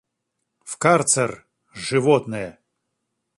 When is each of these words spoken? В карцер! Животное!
В 0.63 0.77
карцер! 0.79 1.45
Животное! 1.75 2.57